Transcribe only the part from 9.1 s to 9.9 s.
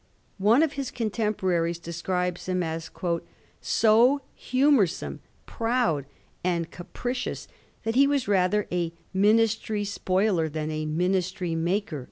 ministry